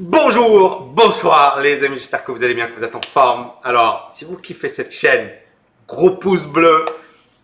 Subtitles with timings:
[0.00, 3.50] Bonjour, bonsoir les amis, j'espère que vous allez bien, que vous êtes en forme.
[3.64, 5.28] Alors, si vous kiffez cette chaîne,
[5.88, 6.84] gros pouce bleu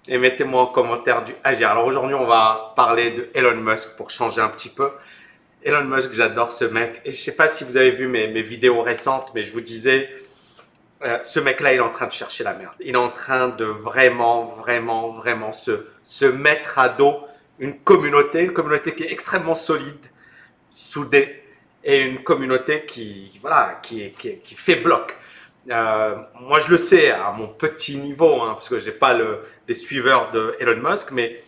[0.06, 1.68] et mettez-moi en commentaire du agir.
[1.70, 4.92] Alors aujourd'hui, on va parler de Elon Musk pour changer un petit peu.
[5.64, 7.00] Elon Musk, j'adore ce mec.
[7.04, 9.60] Et je sais pas si vous avez vu mes, mes vidéos récentes, mais je vous
[9.60, 10.08] disais,
[11.02, 12.74] euh, ce mec-là, il est en train de chercher la merde.
[12.78, 17.26] Il est en train de vraiment, vraiment, vraiment se, se mettre à dos
[17.58, 20.06] une communauté, une communauté qui est extrêmement solide,
[20.70, 21.43] soudée,
[21.84, 25.16] et une communauté qui, voilà, qui, qui, qui fait bloc.
[25.70, 29.14] Euh, moi, je le sais à mon petit niveau, hein, parce que je n'ai pas
[29.14, 31.42] le, les suiveurs de Elon Musk, mais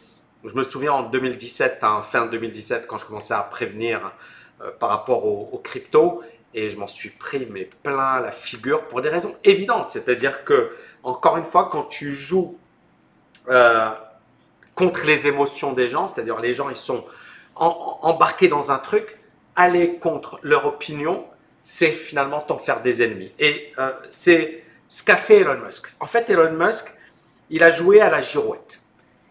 [0.45, 4.13] je me souviens en 2017, hein, fin 2017, quand je commençais à prévenir
[4.63, 6.23] euh, par rapport aux au crypto,
[6.55, 9.91] et je m'en suis pris mais plein la figure pour des raisons évidentes.
[9.91, 10.71] C'est-à-dire que,
[11.03, 12.59] encore une fois, quand tu joues
[13.49, 13.91] euh,
[14.75, 17.05] contre les émotions des gens, c'est-à-dire les gens, ils sont
[17.55, 19.19] embarqués dans un truc,
[19.57, 21.27] aller contre leur opinion,
[21.63, 23.33] c'est finalement t'en faire des ennemis.
[23.39, 25.89] Et euh, c'est ce qu'a fait Elon Musk.
[25.99, 26.87] En fait, Elon Musk,
[27.51, 28.81] il a joué à la girouette.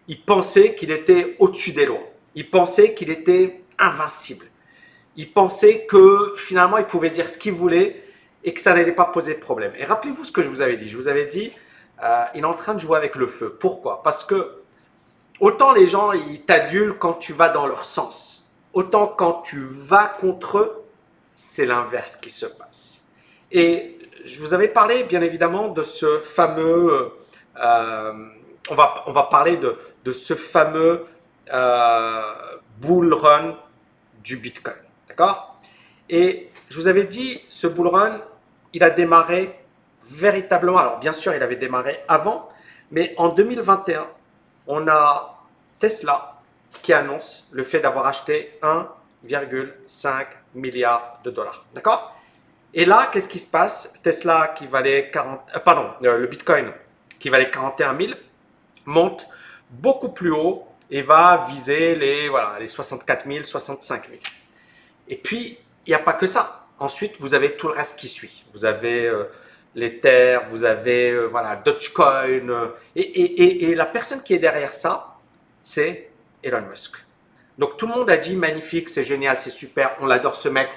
[0.08, 2.04] Il pensait qu'il était au-dessus des lois.
[2.34, 4.44] Il pensait qu'il était invincible.
[5.16, 8.04] Il pensait que finalement, il pouvait dire ce qu'il voulait
[8.44, 9.72] et que ça n'allait pas poser de problème.
[9.78, 10.88] Et rappelez-vous ce que je vous avais dit.
[10.88, 11.52] Je vous avais dit,
[12.02, 13.56] euh, il est en train de jouer avec le feu.
[13.58, 14.02] Pourquoi?
[14.02, 14.62] Parce que
[15.40, 18.45] autant les gens, ils t'adulent quand tu vas dans leur sens.
[18.76, 20.84] Autant quand tu vas contre eux,
[21.34, 23.06] c'est l'inverse qui se passe.
[23.50, 27.10] Et je vous avais parlé, bien évidemment, de ce fameux...
[27.58, 28.12] Euh,
[28.68, 31.06] on, va, on va parler de, ce fameux
[31.54, 32.20] euh,
[32.76, 33.56] bull run
[34.22, 34.76] du Bitcoin.
[35.08, 35.58] D'accord?
[36.10, 38.20] Et je vous avais dit, ce bull run,
[38.74, 39.58] il a démarré
[40.10, 40.76] véritablement.
[40.76, 42.50] Alors, bien sûr, il avait démarré avant,
[42.90, 44.06] mais en 2021,
[44.66, 45.42] on a
[45.78, 46.35] Tesla
[46.82, 51.64] qui annonce le fait d'avoir acheté 1,5 milliard de dollars.
[51.74, 52.16] D'accord?
[52.74, 53.94] Et là, qu'est-ce qui se passe?
[54.02, 56.72] Tesla qui valait 40, euh, pardon, euh, le Bitcoin
[57.18, 58.12] qui valait 41 000
[58.84, 59.26] monte
[59.70, 64.20] beaucoup plus haut et va viser les, voilà, les 64 000, 65 000.
[65.08, 66.66] Et puis, il n'y a pas que ça.
[66.78, 68.44] Ensuite, vous avez tout le reste qui suit.
[68.52, 69.24] Vous avez euh,
[69.74, 72.24] l'Ether, vous avez euh, voilà, Dogecoin.
[72.94, 75.16] et, et, et la personne qui est derrière ça,
[75.62, 76.10] c'est
[76.42, 76.96] Elon Musk.
[77.58, 80.68] Donc tout le monde a dit magnifique, c'est génial, c'est super, on l'adore ce mec,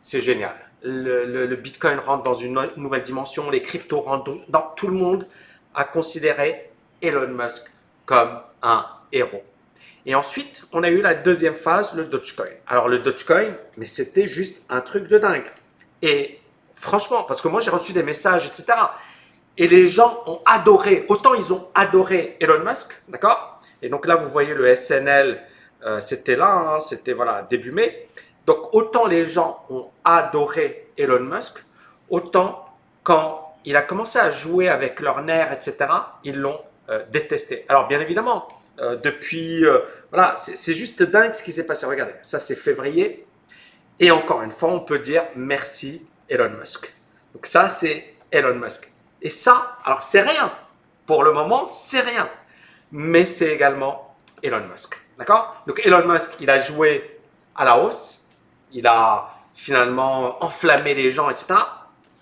[0.00, 0.54] c'est génial.
[0.82, 5.26] Le, Bitcoin rentre dans une no- nouvelle dimension, les cryptos rentrent dans tout le monde
[5.74, 6.70] a considéré
[7.02, 7.64] Elon Musk
[8.06, 9.42] comme un héros.
[10.06, 12.46] Et ensuite, on a eu la deuxième phase, le Dogecoin.
[12.68, 15.46] Alors le Dogecoin, mais c'était juste un truc de dingue.
[16.02, 16.38] Et
[16.72, 18.66] franchement, parce que moi j'ai reçu des messages, etc.
[19.58, 23.55] Et les gens ont adoré, autant ils ont adoré Elon Musk, d'accord?
[23.86, 25.40] Et donc là, vous voyez le SNL,
[25.84, 28.08] euh, c'était là, hein, c'était voilà, début mai.
[28.44, 31.64] Donc autant les gens ont adoré Elon Musk,
[32.08, 32.64] autant
[33.04, 35.76] quand il a commencé à jouer avec leurs nerfs, etc.,
[36.24, 37.64] ils l'ont euh, détesté.
[37.68, 38.48] Alors bien évidemment,
[38.80, 39.64] euh, depuis,
[40.10, 41.86] voilà, c'est juste dingue ce qui s'est passé.
[41.86, 43.24] Regardez, ça c'est février,
[44.00, 46.92] et encore une fois, on peut dire merci Elon Musk.
[47.34, 48.90] Donc ça, c'est Elon Musk.
[49.22, 50.52] Et ça, alors c'est rien.
[51.06, 52.28] Pour le moment, c'est rien.
[52.92, 54.96] Mais c'est également Elon Musk.
[55.18, 55.62] D'accord?
[55.66, 57.18] Donc Elon Musk, il a joué
[57.54, 58.26] à la hausse.
[58.72, 61.54] Il a finalement enflammé les gens, etc.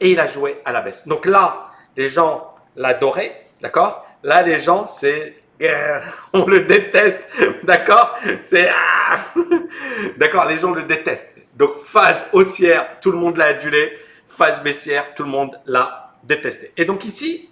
[0.01, 1.07] Et il a joué à la baisse.
[1.07, 3.49] Donc là, les gens l'adoraient.
[3.61, 4.07] D'accord?
[4.23, 5.37] Là, les gens, c'est...
[6.33, 7.29] On le déteste.
[7.63, 8.17] D'accord?
[8.43, 8.69] C'est...
[8.69, 9.19] ah
[10.17, 11.37] D'accord, les gens le détestent.
[11.55, 13.99] Donc phase haussière, tout le monde l'a adulé.
[14.27, 16.73] Phase baissière, tout le monde l'a détesté.
[16.77, 17.49] Et donc ici,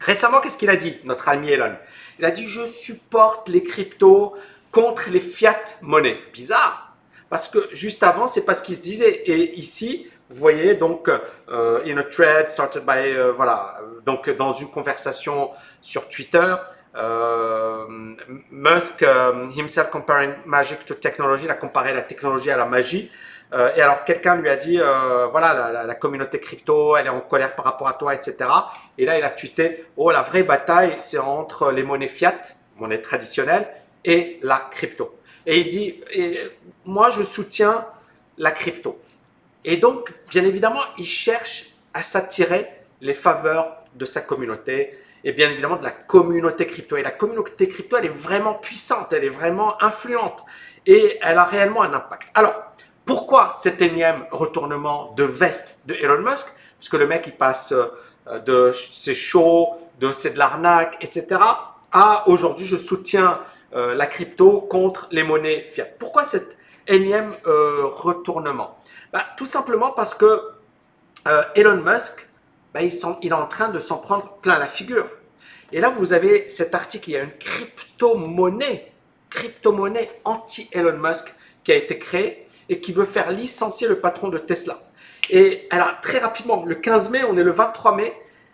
[0.00, 1.76] récemment, qu'est-ce qu'il a dit, notre ami Elon?
[2.18, 4.34] Il a dit, je supporte les cryptos
[4.70, 6.18] contre les fiat monnaies.
[6.32, 6.96] Bizarre,
[7.30, 9.22] parce que juste avant, c'est pas ce qu'il se disait.
[9.26, 14.52] Et ici, vous voyez donc euh, in a thread started by euh, voilà donc dans
[14.52, 15.50] une conversation
[15.82, 16.54] sur Twitter,
[16.96, 17.86] euh,
[18.50, 19.04] Musk
[19.54, 23.10] himself comparing magic to technology, il a comparé la technologie à la magie.
[23.54, 27.20] Euh, et alors quelqu'un lui a dit euh, voilà la, communauté crypto, elle est en
[27.20, 28.36] colère par rapport à toi, etc.
[28.98, 32.40] Et là il a tweeté oh la vraie bataille c'est entre les monnaies fiat,
[32.78, 33.68] monnaie traditionnelle,
[34.04, 35.16] et la crypto.
[35.46, 36.02] Et il dit
[36.84, 37.86] moi je soutiens
[38.38, 39.00] la crypto.
[39.64, 42.68] Et donc, bien évidemment, il cherche à s'attirer
[43.00, 46.96] les faveurs de sa communauté et bien évidemment de la communauté crypto.
[46.96, 50.44] Et la communauté crypto, elle est vraiment puissante, elle est vraiment influente
[50.86, 52.28] et elle a réellement un impact.
[52.34, 52.54] Alors,
[53.04, 56.46] pourquoi cet énième retournement de veste de Elon Musk?
[56.78, 59.68] Parce que le mec, il passe euh, de c'est chaud,
[60.00, 61.40] de c'est de l'arnaque, etc.
[61.92, 63.40] à aujourd'hui, je soutiens
[63.74, 65.86] euh, la crypto contre les monnaies fiat.
[65.98, 66.56] Pourquoi cette,
[66.86, 68.76] énième euh, retournement?
[69.12, 70.50] Bah, Tout simplement parce que
[71.54, 72.28] Elon Musk,
[72.74, 72.92] bah, il,
[73.22, 75.06] il, est en train de s'en prendre plein la figure.
[75.72, 78.92] Et là, vous avez cet article, il y a une crypto-monnaie,
[79.30, 81.34] crypto-monnaie anti-Elon Musk
[81.64, 84.78] qui a été créée et qui veut faire licencier le patron de Tesla.
[85.30, 88.12] Et elle a très rapidement, le 15 mai, on est le 23 mai,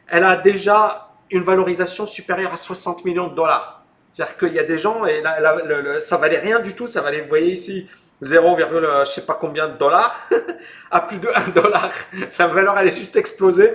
[0.09, 3.85] elle a déjà une valorisation supérieure à 60 millions de dollars.
[4.11, 7.01] C'est-à-dire qu'il y a des gens, et là, là, ça valait rien du tout, ça
[7.01, 7.89] valait, vous voyez ici,
[8.23, 10.29] 0, je sais pas combien de dollars,
[10.91, 11.91] à plus de 1 dollar.
[12.39, 13.75] La valeur, elle est juste explosée.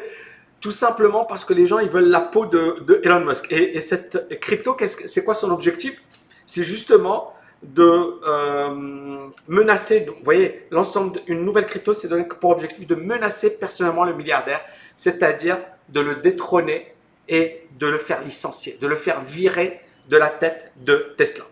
[0.61, 3.51] Tout simplement parce que les gens, ils veulent la peau de, Elon Musk.
[3.51, 6.01] Et cette crypto, c'est quoi son objectif?
[6.45, 12.85] C'est justement de euh, menacer, vous voyez, l'ensemble d'une nouvelle crypto, c'est donné pour objectif
[12.87, 14.61] de menacer personnellement le milliardaire,
[14.95, 15.57] c'est-à-dire
[15.89, 16.93] de le détrôner
[17.27, 21.45] et de le faire licencier, de le faire virer de la tête de Tesla.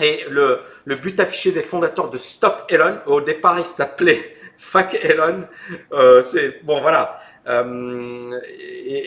[0.00, 4.94] Et le, le but affiché des fondateurs de Stop Elon, au départ il s'appelait Fuck
[5.02, 5.44] Elon,
[5.92, 7.20] euh, c'est bon voilà.
[7.46, 8.40] Euh,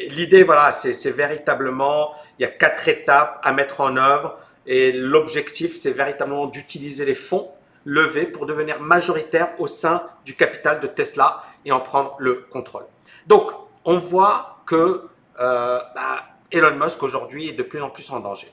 [0.09, 4.39] L'idée voilà, c'est véritablement il y a quatre étapes à mettre en œuvre
[4.69, 7.51] et l'objectif c'est véritablement d'utiliser les fonds
[7.83, 12.85] levés pour devenir majoritaire au sein du capital de Tesla et en prendre le contrôle.
[13.27, 13.51] Donc
[13.83, 18.51] on voit que euh, bah, Elon Musk aujourd'hui est de plus en plus en danger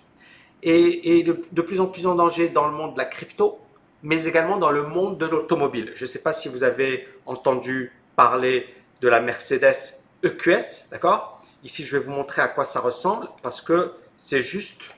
[0.63, 3.61] et, de, plus en plus en danger dans le monde de la crypto,
[4.03, 5.93] mais également dans le monde de l'automobile.
[5.95, 8.67] Je ne sais pas si vous avez entendu parler
[9.01, 9.77] de la Mercedes
[10.25, 11.41] EQS, d'accord?
[11.63, 14.96] Ici, je vais vous montrer à quoi ça ressemble parce que c'est juste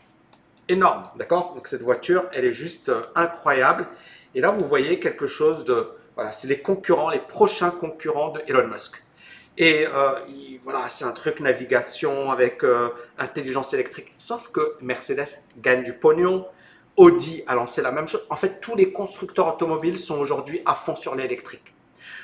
[0.69, 1.55] énorme, d'accord?
[1.55, 3.87] Donc cette voiture, elle est juste euh, incroyable.
[4.35, 5.89] Et là, vous voyez quelque chose de...
[6.15, 9.03] Voilà, c'est les concurrents, les prochains concurrents de Elon Musk.
[9.57, 10.13] Et euh,
[10.65, 14.13] voilà, c'est un truc navigation avec euh, intelligence électrique.
[14.17, 16.47] Sauf que Mercedes gagne du pognon.
[16.97, 18.25] Audi a lancé la même chose.
[18.29, 21.73] En fait, tous les constructeurs automobiles sont aujourd'hui à fond sur l'électrique.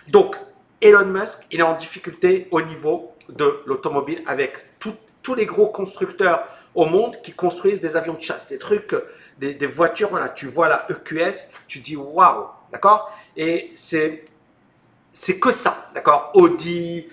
[0.08, 0.36] Donc,
[0.80, 6.46] Elon Musk, il est en difficulté au niveau de l'automobile avec tous les gros constructeurs
[6.74, 8.94] au monde qui construisent des avions de chasse, des trucs,
[9.38, 10.10] des, voitures.
[10.10, 13.12] Voilà, tu vois la EQS, tu dis waouh, d'accord?
[13.36, 14.24] Et c'est
[15.12, 16.32] c'est que ça, d'accord?
[16.34, 17.06] Audi,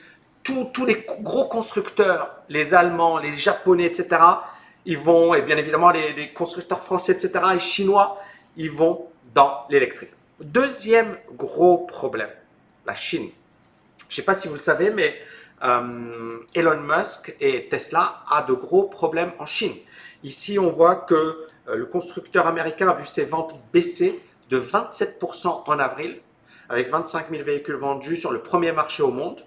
[0.43, 4.21] tous les gros constructeurs, les Allemands, les Japonais, etc.,
[4.85, 8.19] ils vont, et bien évidemment les, constructeurs français, etc., et chinois,
[8.57, 10.09] ils vont dans l'électrique.
[10.39, 12.31] Deuxième gros problème,
[12.87, 13.29] la Chine.
[14.09, 15.15] Je sais pas si vous le savez, mais
[15.61, 19.75] Elon Musk et Tesla a de gros problèmes en Chine.
[20.23, 21.15] Ici, on voit que
[21.67, 24.19] euh, le constructeur américain a vu ses ventes baisser
[24.49, 26.19] de 27% en avril,
[26.69, 29.43] avec 25 000 véhicules vendus sur le premier marché au monde.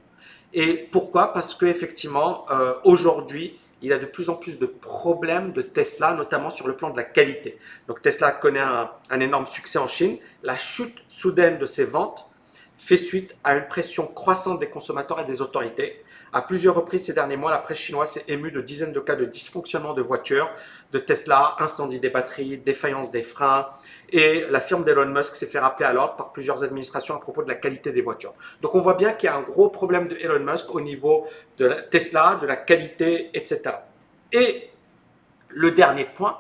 [0.52, 1.32] Et pourquoi?
[1.32, 6.14] Parce qu'effectivement, euh, aujourd'hui, il y a de plus en plus de problèmes de Tesla,
[6.14, 7.58] notamment sur le plan de la qualité.
[7.86, 10.16] Donc Tesla connaît un énorme succès en Chine.
[10.42, 12.30] La chute soudaine de ses ventes
[12.76, 16.04] fait suite à une pression croissante des consommateurs et des autorités.
[16.32, 19.14] À plusieurs reprises ces derniers mois, la presse chinoise s'est émue de dizaines de cas
[19.14, 20.50] de dysfonctionnement de voitures
[20.90, 23.68] de Tesla, incendie des batteries, défaillance des freins,
[24.10, 27.42] et la firme d'Elon Musk s'est fait rappeler à l'ordre par plusieurs administrations à propos
[27.42, 28.34] de la qualité des voitures.
[28.62, 31.26] Donc on voit bien qu'il y a un gros problème de Elon Musk au niveau
[31.58, 33.62] de la Tesla, de la qualité, etc.
[34.32, 34.70] Et
[35.48, 36.38] le dernier point,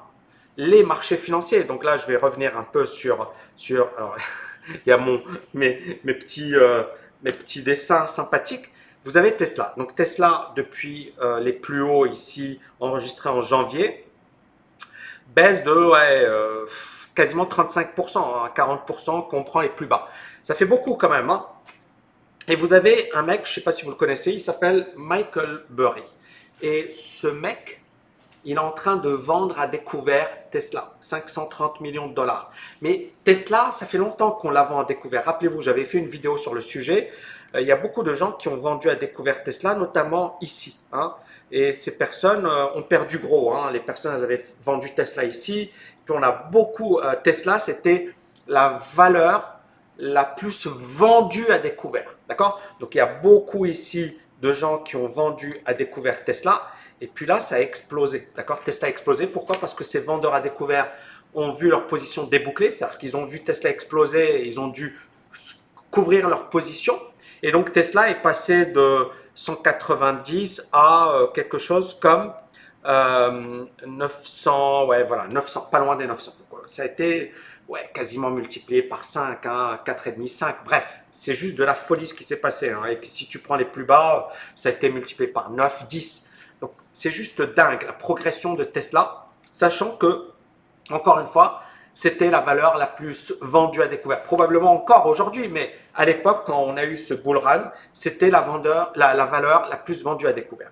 [0.56, 1.64] les marchés financiers.
[1.64, 3.32] Donc là, je vais revenir un peu sur...
[3.56, 4.16] sur alors,
[4.86, 5.22] il y a mon,
[5.52, 6.82] mes, mes, petits, euh,
[7.22, 8.70] mes petits dessins sympathiques.
[9.04, 9.74] Vous avez Tesla.
[9.76, 14.06] Donc Tesla, depuis euh, les plus hauts ici, enregistrés en janvier,
[15.34, 15.70] baisse de...
[15.70, 16.66] Euh,
[17.14, 20.08] quasiment 35%, à 40% qu'on prend les plus bas.
[20.42, 21.30] Ça fait beaucoup quand même.
[21.30, 21.46] Hein.
[22.48, 24.88] Et vous avez un mec, je ne sais pas si vous le connaissez, il s'appelle
[24.96, 26.02] Michael Burry.
[26.60, 27.82] Et ce mec,
[28.44, 32.50] il est en train de vendre à découvert Tesla, 530 millions de dollars.
[32.80, 35.24] Mais Tesla, ça fait longtemps qu'on la vend à découvert.
[35.24, 37.10] Rappelez-vous, j'avais fait une vidéo sur le sujet.
[37.54, 40.78] Euh, il y a beaucoup de gens qui ont vendu à découvert Tesla, notamment ici.
[40.92, 41.14] Hein.
[41.50, 43.54] Et ces personnes euh, ont perdu gros.
[43.54, 43.70] Hein.
[43.72, 45.70] Les personnes, elles avaient vendu Tesla ici.
[46.04, 48.10] Puis on a beaucoup, euh, Tesla, c'était
[48.46, 49.50] la valeur
[49.98, 52.16] la plus vendue à découvert.
[52.28, 52.60] D'accord?
[52.80, 56.60] Donc il y a beaucoup ici de gens qui ont vendu à découvert Tesla.
[57.00, 58.28] Et puis là, ça a explosé.
[58.36, 58.62] D'accord?
[58.62, 59.26] Tesla a explosé.
[59.26, 59.56] Pourquoi?
[59.58, 60.90] Parce que ces vendeurs à découvert
[61.34, 62.70] ont vu leur position débouclée.
[62.70, 64.98] C'est-à-dire qu'ils ont vu Tesla exploser et ils ont dû
[65.90, 66.98] couvrir leur position.
[67.42, 72.32] Et donc Tesla est passé de 190 à euh, quelque chose comme
[72.86, 76.32] 900, euh, ouais, voilà, 900, pas loin des 900.
[76.66, 77.32] Ça a été
[77.68, 80.56] ouais, quasiment multiplié par 5, hein, 4,5, 5.
[80.64, 82.70] Bref, c'est juste de la folie ce qui s'est passé.
[82.70, 82.84] Hein.
[82.86, 86.30] Et puis si tu prends les plus bas, ça a été multiplié par 9, 10.
[86.94, 90.30] C'est juste dingue la progression de Tesla, sachant que,
[90.90, 91.60] encore une fois,
[91.92, 94.22] c'était la valeur la plus vendue à découvert.
[94.22, 98.44] Probablement encore aujourd'hui, mais à l'époque, quand on a eu ce bull run, c'était la,
[98.94, 100.70] la, la valeur la plus vendue à découvert.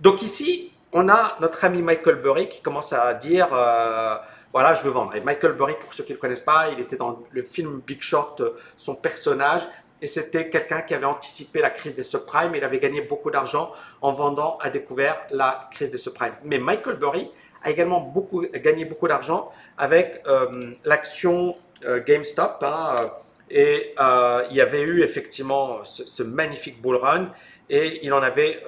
[0.00, 4.16] Donc ici, on a notre ami Michael Burry qui commence à dire euh,
[4.52, 5.14] voilà, je veux vendre.
[5.14, 7.80] Et Michael Burry, pour ceux qui ne le connaissent pas, il était dans le film
[7.86, 9.62] Big Short, euh, son personnage,
[10.02, 12.54] et c'était quelqu'un qui avait anticipé la crise des subprimes.
[12.54, 16.34] Il avait gagné beaucoup d'argent en vendant à découvert la crise des subprimes.
[16.44, 17.30] Mais Michael Burry
[17.62, 21.56] a également beaucoup, gagné beaucoup d'argent avec euh, l'action
[22.06, 22.62] GameStop.
[22.62, 22.96] Hein,
[23.50, 23.94] et
[24.50, 27.32] il y avait eu effectivement ce, magnifique bull run
[27.68, 28.62] et il en avait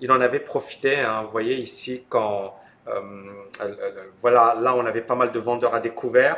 [0.00, 1.00] il en avait profité.
[1.00, 1.22] Hein.
[1.24, 2.54] vous voyez ici quand
[2.88, 3.00] euh,
[3.62, 6.36] euh, voilà, là on avait pas mal de vendeurs à découvert.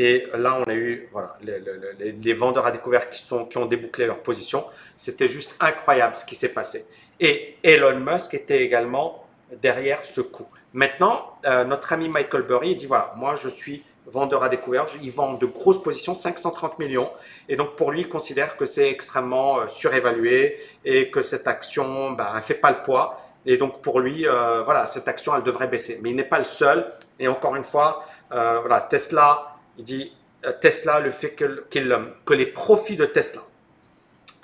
[0.00, 4.06] Et là, on a eu voilà, les, vendeurs à découvert qui, sont, qui ont débouclé
[4.06, 4.64] leur position.
[4.94, 6.86] C'était juste incroyable ce qui s'est passé.
[7.18, 9.26] Et Elon Musk était également
[9.60, 10.46] derrière ce coup.
[10.72, 14.86] Maintenant, euh, notre ami Michael Burry dit voilà, moi je suis vendeur à découvert.
[15.02, 17.10] Il vend de grosses positions, 530 millions.
[17.48, 22.10] Et donc, pour lui, il considère que c'est extrêmement euh, surévalué et que cette action
[22.10, 23.20] ne ben, fait pas le poids.
[23.46, 25.98] Et donc, pour lui, euh, voilà, cette action, elle devrait baisser.
[26.04, 26.86] Mais il n'est pas le seul.
[27.18, 29.47] Et encore une fois, euh, voilà, Tesla,
[29.78, 30.12] il dit
[30.60, 33.40] Tesla, le fait que, les profits de Tesla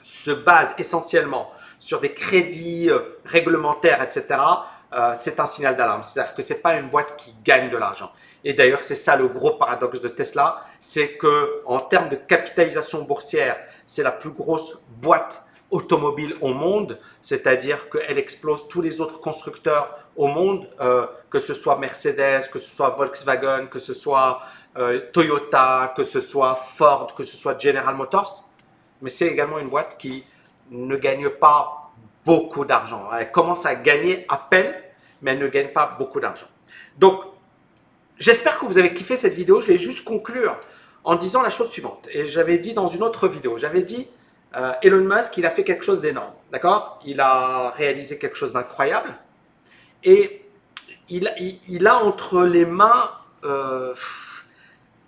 [0.02, 2.90] se basent essentiellement sur des crédits
[3.24, 4.40] réglementaires, etc.,
[5.14, 6.02] c'est un signal d'alarme.
[6.02, 8.12] C'est-à-dire que ce n'est pas une boîte qui gagne de l'argent.
[8.44, 13.02] Et d'ailleurs, c'est ça le gros paradoxe de Tesla, c'est que en termes de capitalisation
[13.02, 19.18] boursière, c'est la plus grosse boîte automobile au monde, c'est-à-dire qu'elle explose tous les autres
[19.18, 24.42] constructeurs au monde, euh, que ce soit Mercedes, que ce soit Volkswagen, que ce soit
[24.76, 28.50] euh, Toyota, que ce soit Ford, que ce soit General Motors.
[29.02, 30.24] Mais c'est également une boîte qui
[30.70, 31.92] ne gagne pas
[32.24, 33.08] beaucoup d'argent.
[33.18, 34.74] Elle commence à gagner à peine,
[35.22, 36.46] mais elle ne gagne pas beaucoup d'argent.
[36.96, 37.20] Donc,
[38.18, 39.60] J'espère que vous avez kiffé cette vidéo.
[39.60, 40.56] Je vais juste conclure
[41.02, 42.08] en disant la chose suivante.
[42.12, 44.08] Et j'avais dit dans une autre vidéo, j'avais dit
[44.56, 46.32] euh, Elon Musk, il a fait quelque chose d'énorme.
[46.52, 47.00] D'accord?
[47.04, 49.14] Il a réalisé quelque chose d'incroyable.
[50.04, 50.42] Et
[51.08, 53.10] il, a entre les mains
[53.44, 53.94] euh,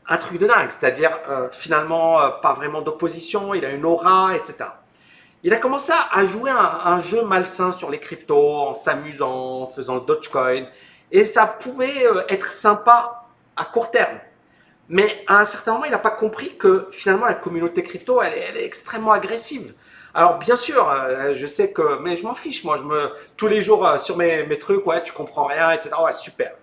[0.08, 0.70] un truc de dingue.
[0.70, 3.54] C'est-à-dire, euh, finalement, pas vraiment d'opposition.
[3.54, 4.66] Il a une aura, etc.
[5.46, 9.94] Il a commencé à jouer un, jeu malsain sur les cryptos en s'amusant, en faisant
[9.94, 10.66] le Dogecoin.
[11.12, 14.18] Et ça pouvait euh, être sympa à court terme.
[14.88, 18.34] Mais à un certain moment, il n'a pas compris que finalement la communauté crypto, elle
[18.34, 19.74] est, extrêmement agressive.
[20.14, 23.46] Alors bien sûr, euh, je sais que, mais je m'en fiche, moi, je me, tous
[23.46, 25.90] les jours euh, sur mes, trucs, ouais, tu comprends rien, etc.
[26.02, 26.54] Ouais, super.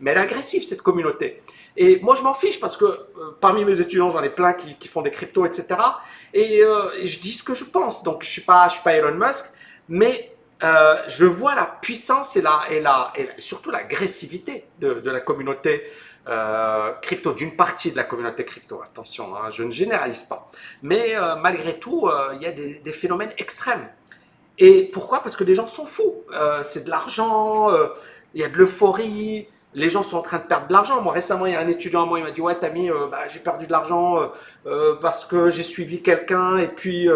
[0.00, 1.42] mais elle est agressive cette communauté.
[1.76, 3.06] Et moi, je m'en fiche parce que
[3.40, 5.66] parmi mes étudiants, j'en ai plein qui, font des cryptos, etc.
[6.34, 8.02] Et, et, je dis ce que je pense.
[8.02, 9.46] Donc, je suis suis pas Elon Musk,
[9.88, 10.32] mais
[10.64, 15.82] euh, je vois la puissance et, la, et, la, et surtout l'agressivité de, la communauté
[16.28, 18.80] euh, crypto, d'une partie de la communauté crypto.
[18.82, 20.50] Attention, hein, je ne généralise pas.
[20.82, 23.88] Mais euh, malgré tout, euh, il y a des, phénomènes extrêmes.
[24.58, 25.20] Et pourquoi?
[25.20, 26.22] Parce que les gens sont fous.
[26.32, 27.68] Euh, c'est de l'argent,
[28.34, 29.48] il y a de l'euphorie.
[29.74, 31.00] Les gens sont en train de perdre de l'argent.
[31.00, 33.20] Moi, récemment, il y a un étudiant à moi, il m'a dit Ouais, Tammy, bah,
[33.28, 34.30] j'ai perdu de l'argent
[35.00, 37.08] parce que j'ai suivi quelqu'un et puis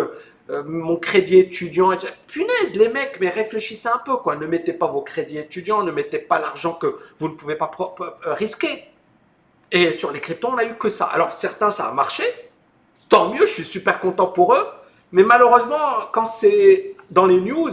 [0.48, 1.90] euh, mon crédit étudiant.
[2.28, 4.36] Punaise, les mecs, mais réfléchissez un peu, quoi.
[4.36, 7.70] Ne mettez pas vos crédits étudiants, ne mettez pas l'argent que vous ne pouvez pas
[8.00, 8.88] euh, risquer.
[9.72, 11.06] Et sur les cryptos, on n'a eu que ça.
[11.06, 12.22] Alors, certains, ça a marché.
[13.08, 14.66] Tant mieux, je suis super content pour eux.
[15.10, 15.80] Mais malheureusement,
[16.12, 17.72] quand c'est dans les news,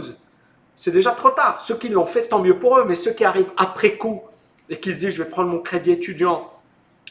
[0.74, 1.60] c'est déjà trop tard.
[1.60, 2.84] Ceux qui l'ont fait, tant mieux pour eux.
[2.84, 4.22] Mais ceux qui arrivent après coup
[4.68, 6.52] et qui se disent, je vais prendre mon crédit étudiant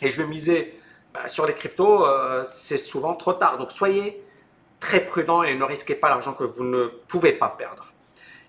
[0.01, 0.79] et je vais miser
[1.13, 3.57] bah, sur les cryptos, euh, c'est souvent trop tard.
[3.57, 4.24] Donc, soyez
[4.79, 7.93] très prudent et ne risquez pas l'argent que vous ne pouvez pas perdre.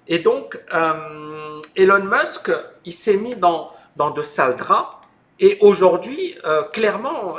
[0.08, 2.50] Et donc, euh, Elon Musk,
[2.84, 4.96] il s'est mis dans, dans de sales draps
[5.40, 7.36] et aujourd'hui, euh, clairement,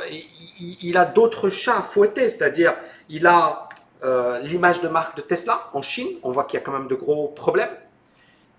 [0.81, 2.75] il, a d'autres chats à fouetter, c'est-à-dire
[3.09, 3.69] il a
[4.43, 6.93] l'image de marque de Tesla en Chine, on voit qu'il y a quand même de
[6.93, 7.75] gros problèmes.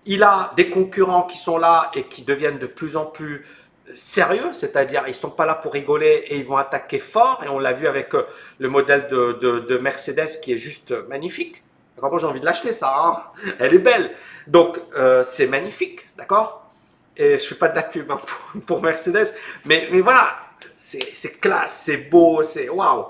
[0.07, 3.45] Il a des concurrents qui sont là et qui deviennent de plus en plus
[3.93, 7.43] sérieux, c'est-à-dire ils sont pas là pour rigoler et ils vont attaquer fort.
[7.45, 8.25] Et on l'a vu avec euh,
[8.59, 9.33] le modèle de,
[9.67, 11.63] de, Mercedes qui est juste magnifique.
[12.01, 13.23] Moi j'ai envie de l'acheter ça, hein.
[13.59, 14.11] elle est belle.
[14.45, 16.71] Donc euh, c'est magnifique, d'accord?
[17.15, 18.19] Et je fais pas de la pub hein,
[18.65, 19.33] pour, Mercedes,
[19.65, 20.37] mais, mais voilà,
[20.75, 23.05] c'est classe, c'est beau, c'est waouh.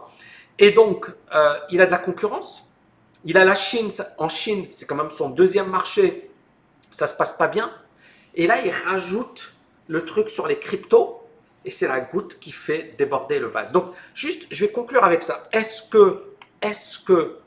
[0.58, 2.64] Et donc euh, il a de la concurrence.
[3.26, 6.27] Il a la Chine, en Chine, c'est quand même son deuxième marché,
[6.98, 7.72] ça se passe pas bien.
[8.34, 9.54] Et là il rajoute
[9.88, 11.24] le truc sur les cryptos
[11.64, 13.72] et c'est la goutte qui fait déborder le vase.
[13.72, 15.44] Donc, juste, je vais conclure avec ça.
[15.52, 17.38] Est-ce que,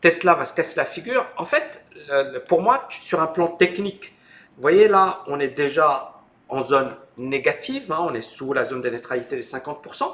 [0.00, 1.26] Tesla va se casser la figure?
[1.36, 1.84] En fait,
[2.46, 4.14] pour moi, sur un plan technique,
[4.56, 6.14] vous voyez là, on est déjà
[6.48, 7.98] en zone négative, hein.
[8.00, 10.04] on est sous la zone de neutralité des 50%.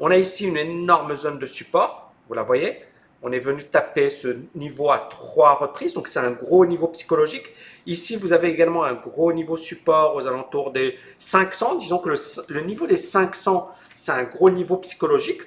[0.00, 2.80] On a ici une énorme zone de support, vous la voyez.
[3.22, 7.52] On est venu taper ce niveau à trois reprises, donc c'est un gros niveau psychologique.
[7.84, 11.76] Ici, vous avez également un gros niveau support aux alentours des 500.
[11.76, 15.40] Disons que le, niveau des 500, c'est un gros niveau psychologique.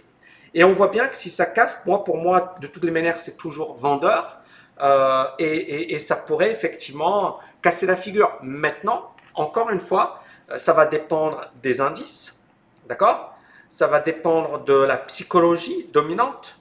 [0.54, 3.20] Et on voit bien que si ça casse, moi, pour moi, de toutes les manières,
[3.20, 4.42] c'est toujours vendeur.
[4.82, 8.38] Euh, et, ça pourrait effectivement casser la figure.
[8.42, 10.22] Maintenant, encore une fois,
[10.58, 12.44] ça va dépendre des indices,
[12.90, 13.38] d'accord?
[13.70, 16.56] Ça va dépendre de la psychologie dominante.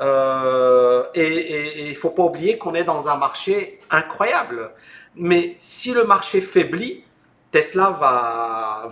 [0.00, 4.70] Euh, et il ne faut pas oublier qu'on est dans un marché incroyable.
[5.14, 7.04] Mais si le marché faiblit,
[7.50, 8.88] Tesla va,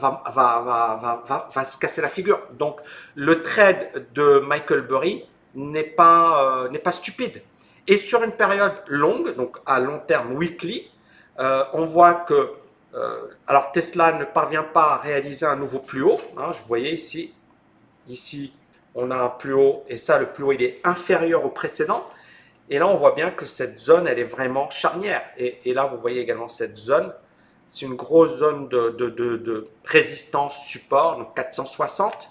[1.65, 2.41] se casser la figure.
[2.59, 2.81] Donc,
[3.15, 5.25] le trade de Michael Burry
[5.55, 7.43] n'est pas, euh, n'est pas stupide.
[7.87, 10.91] Et sur une période longue, donc à long terme, weekly,
[11.39, 12.53] euh, on voit que
[13.47, 16.19] alors Tesla ne parvient pas à réaliser un nouveau plus haut.
[16.37, 17.33] Hein, je voyais ici,
[18.09, 18.53] ici,
[18.99, 22.05] on a un plus haut, et ça, le plus haut, il est inférieur au précédent.
[22.69, 25.23] Et là, on voit bien que cette zone, elle est vraiment charnière.
[25.39, 27.13] Et, là, vous voyez également cette zone.
[27.71, 32.31] C'est une grosse zone de, résistance support, donc 460.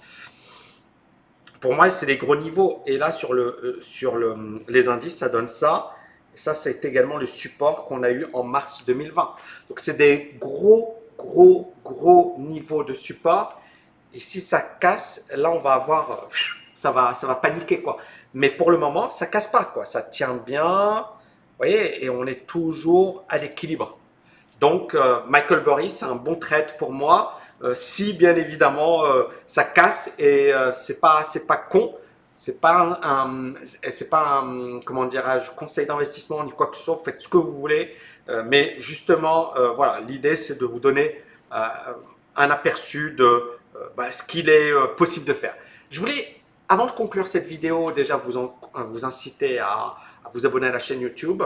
[1.61, 2.83] Pour moi, c'est des gros niveaux.
[2.85, 4.35] Et là, sur, le, euh, sur le,
[4.67, 5.95] les indices, ça donne ça.
[6.35, 9.35] Ça, c'est également le support qu'on a eu en mars 2020.
[9.69, 13.59] Donc, c'est des gros, gros, gros niveaux de support.
[14.13, 16.27] Et si ça casse, là, on va avoir,
[16.77, 17.97] ça va, ça va paniquer, quoi.
[18.33, 19.85] Mais pour le moment, ça casse pas, quoi.
[19.85, 21.05] Ça tient bien,
[21.57, 23.97] voyez, et on est toujours à l'équilibre.
[24.59, 27.39] Donc, euh, Michael Burry, c'est un bon trade pour moi.
[27.63, 29.03] Euh, si, bien évidemment,
[29.45, 31.95] ça casse et c'est pas, c'est pas con.
[32.35, 37.01] C'est pas un, c'est pas un, comment dirais-je, conseil d'investissement ni quoi que ce soit.
[37.03, 37.95] faites ce que vous voulez.
[38.45, 44.49] mais justement, voilà, l'idée, c'est de vous donner un aperçu de euh, bah, ce qu'il
[44.49, 45.55] est euh, possible de faire.
[45.89, 46.35] Je voulais,
[46.69, 49.95] avant de conclure cette vidéo, déjà vous, euh, vous inciter à,
[50.33, 51.43] vous abonner à la chaîne YouTube,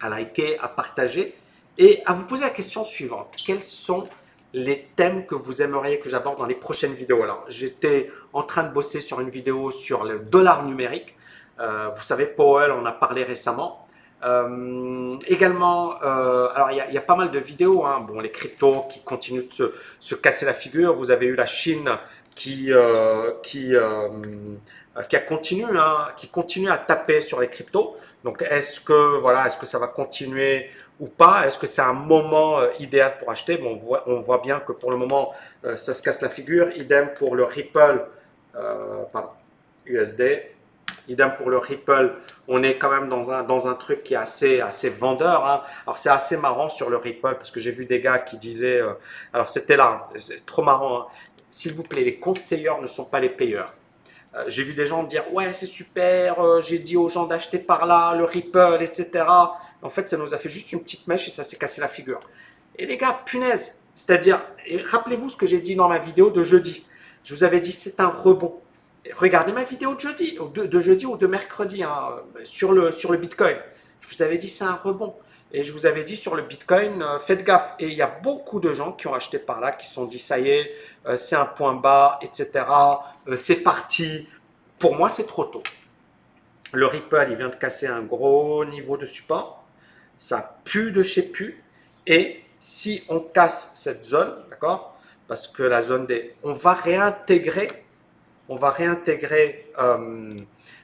[0.00, 1.34] à liker, à partager
[1.78, 3.34] et à vous poser la question suivante.
[3.44, 4.08] Quels sont
[4.52, 7.22] les thèmes que vous aimeriez que j'aborde dans les prochaines vidéos?
[7.22, 11.16] Alors, j'étais en train de bosser sur une vidéo sur le dollar numérique.
[11.58, 13.86] vous savez, Powell en a parlé récemment.
[14.22, 18.00] Euh, également, euh, alors il y, a pas mal de vidéos, hein.
[18.00, 20.92] bon, les cryptos qui continuent de se, se, casser la figure.
[20.92, 21.88] Vous avez eu la Chine
[22.40, 24.08] qui, euh, qui, euh,
[25.10, 27.98] qui hein, qui continue à taper sur les cryptos.
[28.24, 31.46] Donc, est-ce que voilà, est-ce que ça va continuer ou pas?
[31.46, 33.58] Est-ce que c'est un moment euh, idéal pour acheter?
[33.58, 35.34] Bon, on, voit, on voit bien que pour le moment,
[35.76, 36.74] ça se casse la figure.
[36.76, 38.06] Idem pour le Ripple,
[39.12, 39.30] pardon,
[39.84, 40.22] USD.
[41.08, 42.14] Idem pour le Ripple,
[42.48, 45.46] on est quand même dans un, dans un truc qui est assez, assez vendeur.
[45.46, 45.62] Hein.
[45.86, 48.82] Alors c'est assez marrant sur le Ripple parce que j'ai vu des gars qui disaient,
[49.32, 51.06] alors c'était là, c'est trop marrant, hein.
[51.50, 53.74] S'il vous plaît, les conseilleurs ne sont pas les payeurs.
[54.34, 57.58] Euh, j'ai vu des gens dire, ouais c'est super, euh, j'ai dit aux gens d'acheter
[57.58, 59.24] par là, le Ripple, etc.
[59.82, 61.88] En fait, ça nous a fait juste une petite mèche et ça s'est cassé la
[61.88, 62.20] figure.
[62.78, 64.42] Et les gars, punaise, c'est-à-dire,
[64.84, 66.86] rappelez-vous ce que j'ai dit dans ma vidéo de jeudi.
[67.24, 68.60] Je vous avais dit, c'est un rebond
[69.14, 73.56] regardez ma vidéo de jeudi, ou de mercredi hein, sur, le, sur le Bitcoin.
[74.00, 75.14] Je vous avais dit c'est un rebond.
[75.52, 77.74] Et je vous avais dit sur le Bitcoin, euh, faites gaffe.
[77.78, 80.04] Et il y a beaucoup de gens qui ont acheté par là, qui se sont
[80.04, 80.72] dit ça y est,
[81.06, 82.64] euh, c'est un point bas, etc.
[83.28, 84.28] Euh, c'est parti.
[84.78, 85.62] Pour moi, c'est trop tôt.
[86.72, 89.64] Le Ripple, il vient de casser un gros niveau de support.
[90.16, 91.62] Ça pue de chez pu.
[92.06, 96.34] Et si on casse cette zone, d'accord Parce que la zone des...
[96.44, 97.84] On va réintégrer
[98.50, 99.72] on va réintégrer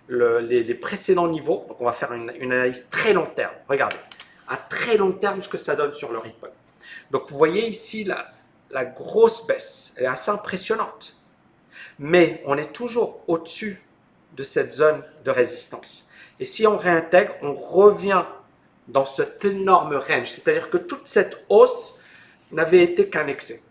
[0.09, 1.67] les, précédents niveaux.
[1.69, 3.55] Donc, on va faire une, analyse très long terme.
[3.69, 3.97] Regardez,
[4.49, 6.51] à très long terme, ce que ça donne sur le Ripple.
[7.11, 8.31] Donc, vous voyez ici la,
[8.71, 9.95] la grosse baisse.
[9.97, 11.17] Elle est assez impressionnante.
[11.99, 13.83] Mais on est toujours au-dessus
[14.35, 16.11] de cette zone de résistance.
[16.39, 18.25] Et si on réintègre, on revient
[18.89, 20.31] dans cet énorme range.
[20.31, 22.01] C'est-à-dire que toute cette hausse
[22.53, 23.63] n'avait été qu'un excès.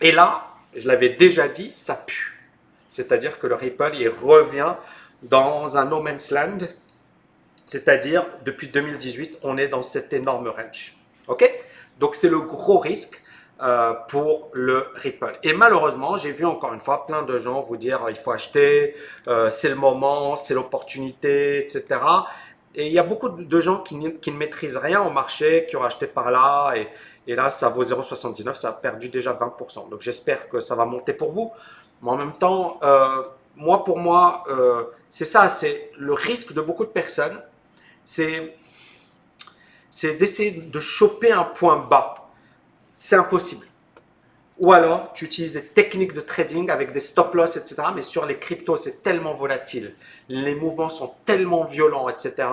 [0.00, 2.40] Et là, je l'avais déjà dit, ça pue.
[2.88, 4.74] C'est-à-dire que le Ripple, il revient
[5.22, 6.58] dans un no man's land.
[7.66, 10.96] C'est-à-dire, depuis 2018, on est dans cet énorme range.
[11.28, 11.50] OK?
[11.98, 13.20] Donc, c'est le gros risque
[13.60, 15.38] euh, pour le Ripple.
[15.42, 18.94] Et malheureusement, j'ai vu encore une fois plein de gens vous dire il faut acheter,
[19.28, 22.00] euh, c'est le moment, c'est l'opportunité, etc.
[22.76, 25.82] Et il y a beaucoup de gens qui, ne maîtrisent rien au marché, qui ont
[25.82, 26.74] acheté par là,
[27.26, 29.88] et, là, ça vaut 0,79, ça a perdu déjà 20%.
[29.88, 31.50] Donc j'espère que ça va monter pour vous.
[32.02, 33.22] Mais en même temps, euh,
[33.56, 37.40] moi, pour moi, euh, c'est ça, c'est le risque de beaucoup de personnes,
[38.06, 38.54] c'est
[40.18, 42.30] d'essayer de choper un point bas.
[42.96, 43.66] C'est impossible.
[44.58, 47.74] ou alors tu utilises des techniques de trading avec des stop loss, etc.
[47.94, 49.94] Mais sur les cryptos, c'est tellement volatile,
[50.30, 52.48] les mouvements sont tellement violents, etc.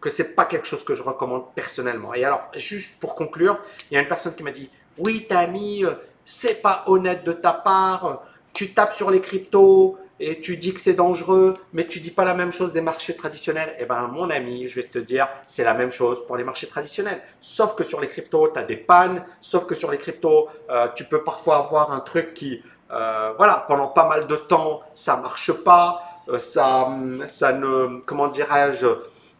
[0.00, 2.14] que c'est pas quelque chose que je recommande personnellement.
[2.14, 3.58] Et alors, juste pour conclure,
[3.90, 7.32] il y a une personne qui m'a dit, oui, Tami, euh, c'est pas honnête de
[7.32, 8.22] ta part,
[8.54, 12.24] tu tapes sur les cryptos, et tu dis que c'est dangereux, mais tu dis pas
[12.24, 15.64] la même chose des marchés traditionnels, eh ben mon ami, je vais te dire, c'est
[15.64, 17.20] la même chose pour les marchés traditionnels.
[17.40, 20.86] Sauf que sur les cryptos, tu as des pannes, sauf que sur les cryptos, euh,
[20.94, 25.16] tu peux parfois avoir un truc qui, euh, voilà, pendant pas mal de temps, ça
[25.16, 26.88] marche pas, euh, ça,
[27.26, 28.86] ça ne, comment dirais-je,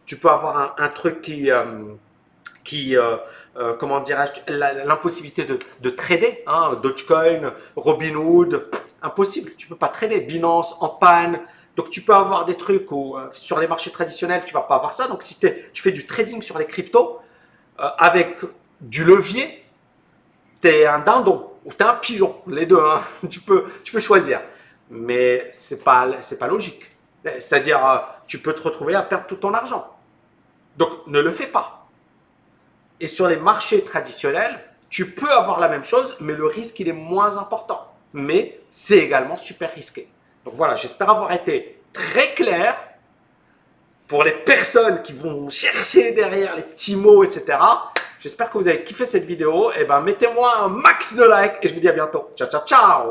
[0.05, 1.49] tu peux avoir un, truc qui,
[2.63, 2.95] qui
[3.79, 8.69] comment dirais-je, l'impossibilité de, de trader, hein, Dogecoin, Robinhood,
[9.05, 9.51] impossible.
[9.57, 10.21] Tu peux pas trader.
[10.21, 11.39] Binance en panne.
[11.75, 14.75] Donc tu peux avoir des trucs où euh, sur les marchés traditionnels, tu vas pas
[14.75, 15.07] avoir ça.
[15.07, 17.19] Donc si tu fais du trading sur les cryptos
[17.79, 18.39] euh, avec
[18.81, 19.65] du levier,
[20.61, 22.35] tu es un dindon ou tu es un pigeon.
[22.47, 23.01] Les deux, hein.
[23.29, 24.41] tu, peux, tu peux choisir.
[24.89, 26.07] Mais c'est pas,
[26.39, 26.91] pas logique.
[27.23, 29.97] C'est-à-dire, euh, tu peux te retrouver à perdre tout ton argent.
[30.77, 31.87] Donc ne le fais pas.
[32.99, 36.87] Et sur les marchés traditionnels, tu peux avoir la même chose, mais le risque, il
[36.87, 40.07] est moins important mais c'est également super risqué.
[40.43, 42.75] Donc voilà, j'espère avoir été très clair
[44.07, 47.57] pour les personnes qui vont chercher derrière les petits mots, etc.
[48.19, 49.71] J'espère que vous avez kiffé cette vidéo.
[49.71, 52.31] Et eh ben, mettez-moi un max de likes et je vous dis à bientôt.
[52.35, 53.03] Ciao, ciao, ciao